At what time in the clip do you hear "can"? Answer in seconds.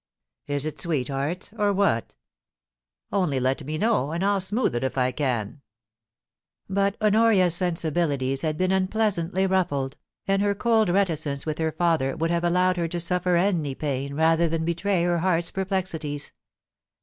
5.11-5.61